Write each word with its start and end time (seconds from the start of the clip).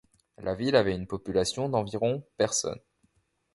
La 0.39 0.55
ville 0.55 0.75
avait 0.75 0.95
une 0.95 1.05
population 1.05 1.69
d'environ 1.69 2.25
personnes. 2.35 2.79